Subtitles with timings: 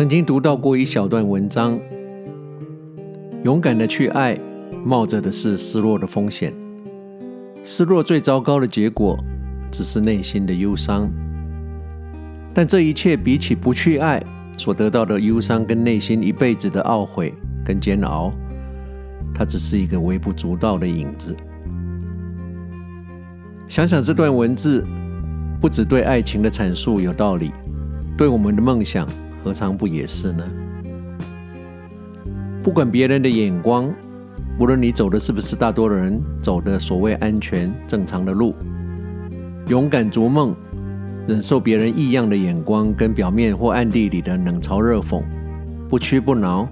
[0.00, 1.78] 曾经读到过一小段文章：
[3.44, 4.34] 勇敢的去爱，
[4.82, 6.54] 冒着的是失落的风险。
[7.62, 9.22] 失落最糟糕的结果，
[9.70, 11.06] 只是内心的忧伤。
[12.54, 14.24] 但这一切比起不去爱
[14.56, 18.32] 所得到的忧伤，跟内心一辈子的懊悔跟煎熬，
[19.34, 21.36] 它只是一个微不足道的影子。
[23.68, 24.82] 想想这段文字，
[25.60, 27.52] 不只对爱情的阐述有道理，
[28.16, 29.06] 对我们的梦想，
[29.42, 30.44] 何尝不也是呢？
[32.62, 33.90] 不管别人的眼光，
[34.58, 38.54] 无论你走的是不是大多人走的所谓安全正常的路，
[39.68, 40.54] 勇敢逐梦，
[41.26, 45.22] 忍受别人异样的眼光跟表面或暗地里的冷嘲热讽，
[45.88, 46.68] 不屈不挠。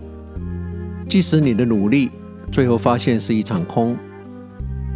[1.08, 2.10] 即使你的努力
[2.52, 3.96] 最后发现是一场空，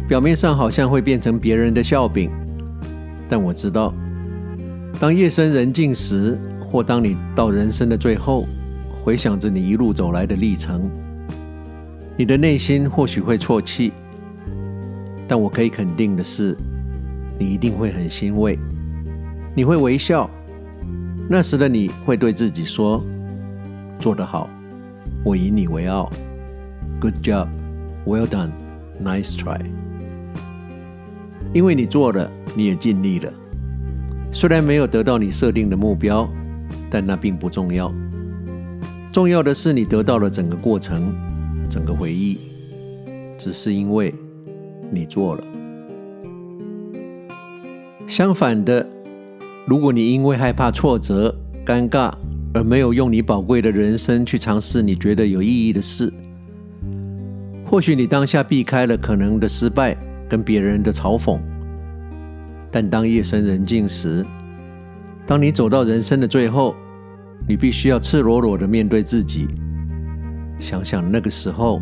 [0.07, 2.29] 表面上好像会变成别人的笑柄，
[3.27, 3.91] 但我知道，
[4.99, 6.37] 当夜深人静时，
[6.73, 8.47] 或当你到人生的最后，
[9.03, 10.89] 回想着你一路走来的历程，
[12.17, 13.91] 你的内心或许会啜泣，
[15.27, 16.57] 但我可以肯定的是，
[17.37, 18.57] 你一定会很欣慰，
[19.55, 20.27] 你会微笑。
[21.29, 23.03] 那时的你会对自己说
[23.99, 24.49] ：“做得好。”
[25.23, 26.09] 我以你为傲
[26.99, 27.49] ，Good job,
[28.03, 28.49] well done,
[28.99, 29.61] nice try。
[31.53, 33.31] 因为你做了，你也尽力了。
[34.31, 36.27] 虽然没有得到你设定的目标，
[36.93, 37.91] 但那并不重要。
[39.11, 41.11] 重要的是你得到了整个过程，
[41.67, 42.37] 整个回忆。
[43.35, 44.13] 只是因为
[44.91, 45.43] 你做了。
[48.05, 48.87] 相反的，
[49.65, 51.35] 如果你因为害怕挫折、
[51.65, 52.13] 尴尬，
[52.53, 56.13] 而没有用你宝贵的人生去尝试你觉得有意义的事，
[57.65, 59.97] 或许你当下避开了可能的失败
[60.29, 61.39] 跟别人的嘲讽，
[62.71, 64.23] 但当夜深人静时，
[65.25, 66.75] 当你走到人生的最后，
[67.45, 69.47] 你必须要赤裸裸的面对自己，
[70.59, 71.81] 想想那个时候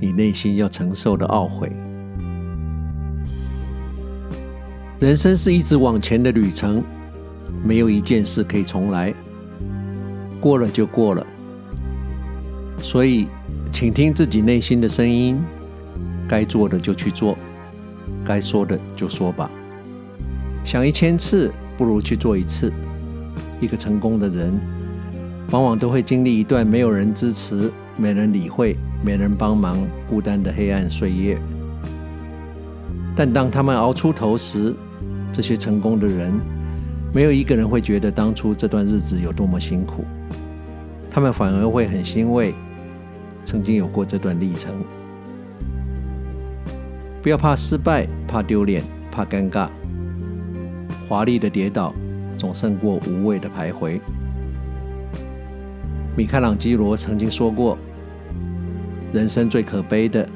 [0.00, 1.70] 你内心要承受的懊悔。
[4.98, 6.82] 人生是一直往前的旅程，
[7.64, 9.14] 没有一件事可以重来。
[10.40, 11.26] 过了就过了，
[12.78, 13.28] 所以，
[13.70, 15.38] 请听自己内心的声音，
[16.26, 17.36] 该做的就去做，
[18.24, 19.50] 该说的就说吧。
[20.64, 22.72] 想一千次，不如去做一次。
[23.60, 24.52] 一个成功的人，
[25.50, 29.76] 往往都会经历一段没有人支持、没人理会、没人帮忙、
[30.08, 31.38] 孤单的黑暗岁月。
[33.14, 34.74] 但当他们熬出头时，
[35.32, 36.32] 这些成功的人，
[37.14, 40.04] 没有一个人会觉得当初这段日子有多么辛苦。
[41.10, 42.54] 他们反而会很欣慰，
[43.44, 44.72] 曾经有过这段历程。
[47.22, 49.68] 不要怕失败，怕丢脸，怕尴尬。
[51.08, 51.92] 华丽的跌倒
[52.40, 54.00] 总胜过无谓的徘徊。
[56.16, 57.76] 米开朗基罗曾经说过
[59.12, 60.26] ：“人生最可悲的，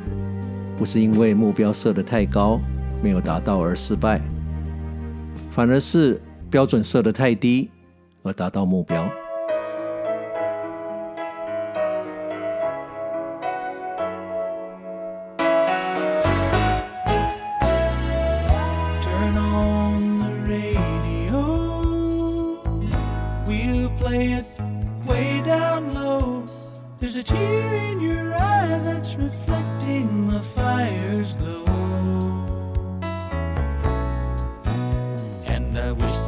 [0.77, 2.61] 不是因为目标设得太高，
[3.03, 4.21] 没有达到而失败，
[5.51, 6.21] 反而是
[6.51, 7.71] 标准设得太低，
[8.23, 9.09] 而达到目标。”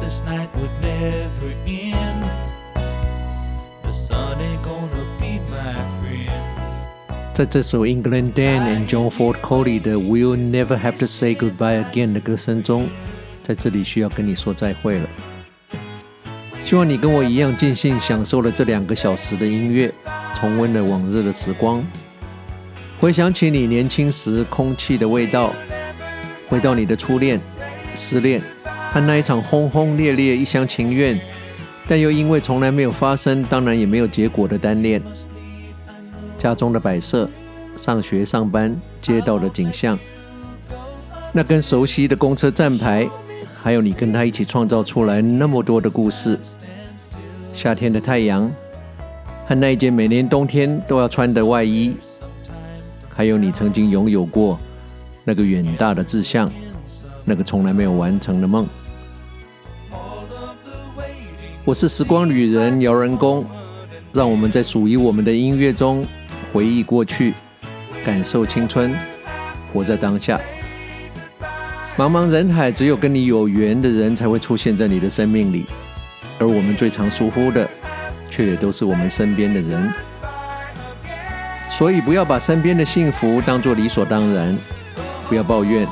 [0.00, 2.24] This night would never end.
[3.82, 6.30] The sun ain't gonna be my friend.
[7.32, 12.12] 在这首 England Dan and John Ford Cody 的 We'll Never Have to Say Goodbye Again
[12.12, 12.90] 的歌声中，
[13.42, 15.08] 在这里需要跟你说再会了。
[16.67, 19.89] 希望你跟我一样尽兴享受了这两个小时的音乐，
[20.35, 21.81] 重温了往日的时光，
[22.99, 25.53] 回想起你年轻时空气的味道，
[26.49, 27.39] 回到你的初恋、
[27.95, 28.41] 失恋。
[28.91, 31.17] 和那一场轰轰烈烈、一厢情愿，
[31.87, 35.01] 但又因为从来没有发生，当然也没有结果的单恋。
[36.37, 37.29] 家中的摆设、
[37.77, 39.97] 上学、上班、街道的景象，
[41.31, 43.07] 那根熟悉的公车站牌，
[43.63, 46.39] 还有你跟他一起创造出来那么多的故事。
[47.53, 48.51] 夏天的太阳，
[49.45, 51.95] 和那一件每年冬天都要穿的外衣，
[53.09, 54.59] 还有你曾经拥有过
[55.23, 56.51] 那个远大的志向。
[57.25, 58.65] 那个从来没有完成的梦。
[61.65, 63.43] 我是时光旅人姚仁恭，
[64.13, 66.05] 让我们在属于我们的音乐中
[66.53, 67.33] 回忆过去，
[68.05, 68.95] 感受青春，
[69.73, 70.39] 活在当下。
[71.97, 75.65] 茫茫人海，只有跟你有缘的人才会出现在你的生命里，
[76.37, 77.67] 而我们最常疏忽的，
[78.29, 79.91] 却也都是我们身边的人。
[81.71, 84.55] 所以不要把身边的幸福当作理所当然，
[85.27, 85.87] 不要抱怨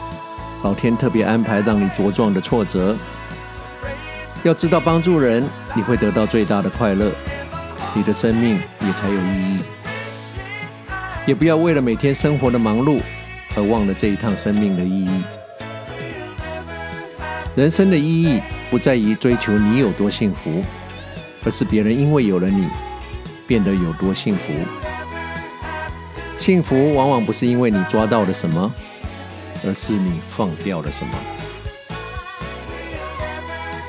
[0.62, 2.96] 老天特别安排让你茁壮的挫折。
[4.44, 5.44] 要知道帮助人，
[5.76, 7.12] 你会得到最大的快乐，
[7.96, 9.60] 你的生命也才有意义。
[11.26, 13.02] 也不要为了每天生活的忙碌
[13.56, 15.24] 而忘了这一趟生命的意义。
[17.56, 20.62] 人生的意义不在于追求你有多幸福，
[21.46, 22.68] 而是别人因为有了你
[23.48, 24.54] 变得有多幸福。
[26.38, 28.74] 幸福往往不是因为你抓到了什么，
[29.66, 31.14] 而是你放掉了什么。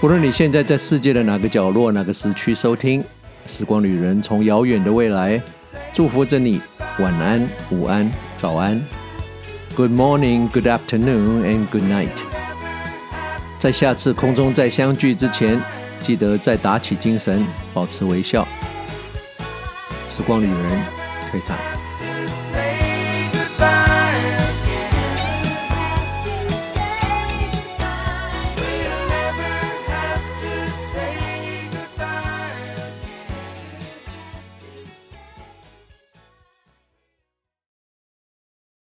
[0.01, 3.03] 不论你现在在世界的哪个角落、哪个时区收听
[3.47, 5.43] 《时光旅人》，从遥远的未来
[5.93, 6.61] 祝福着你。
[7.01, 8.81] 晚安、午安、早安
[9.75, 12.36] ，Good morning, Good afternoon, and Good night。
[13.59, 15.61] 在下次空中再相聚之前，
[15.99, 18.47] 记得再打起精神，保持微笑。
[20.07, 20.83] 时光旅人
[21.31, 21.57] 退场。